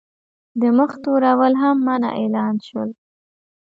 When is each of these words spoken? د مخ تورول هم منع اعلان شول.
د 0.59 0.61
مخ 0.77 0.91
تورول 1.03 1.53
هم 1.61 1.75
منع 1.87 2.11
اعلان 2.21 2.55
شول. 2.67 2.89